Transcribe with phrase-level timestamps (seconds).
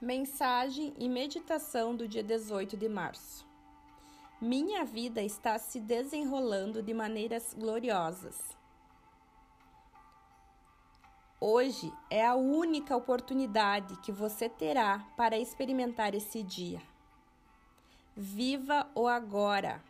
[0.00, 3.46] Mensagem e meditação do dia 18 de março.
[4.40, 8.56] Minha vida está se desenrolando de maneiras gloriosas.
[11.38, 16.80] Hoje é a única oportunidade que você terá para experimentar esse dia.
[18.16, 19.84] Viva o agora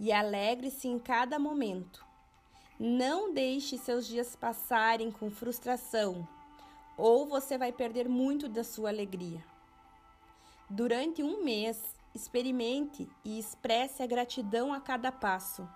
[0.00, 2.04] e alegre-se em cada momento.
[2.76, 6.26] Não deixe seus dias passarem com frustração
[6.96, 9.44] ou você vai perder muito da sua alegria.
[10.68, 15.68] Durante um mês, experimente e expresse a gratidão a cada passo.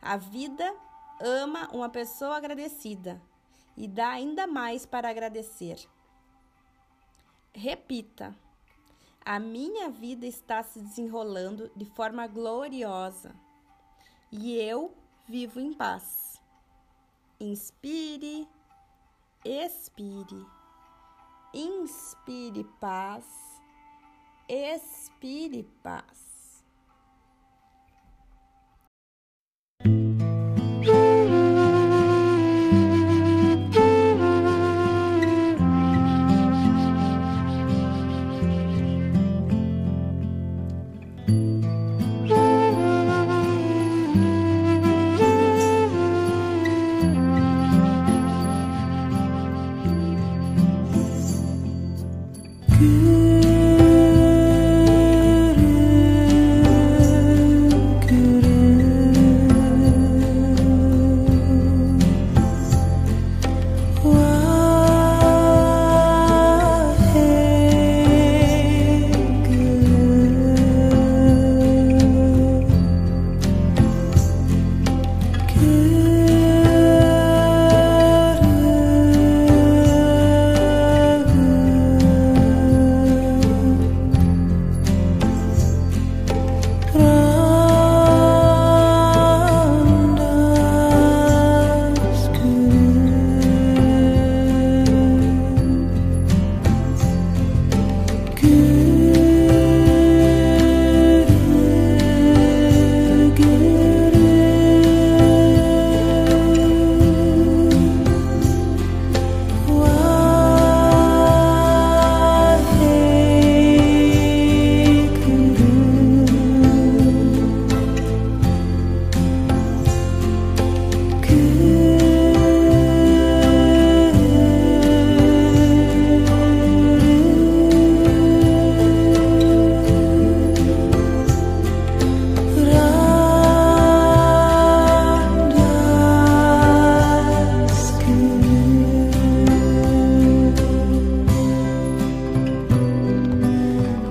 [0.00, 0.74] A vida
[1.20, 3.20] ama uma pessoa agradecida
[3.76, 5.78] e dá ainda mais para agradecer.
[7.52, 8.36] Repita:
[9.24, 13.34] A minha vida está se desenrolando de forma gloriosa
[14.30, 14.94] e eu
[15.26, 16.40] vivo em paz.
[17.38, 18.48] Inspire
[19.46, 20.44] expire,
[21.54, 23.24] inspire paz,
[24.48, 26.35] expire paz.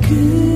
[0.08, 0.55] Good.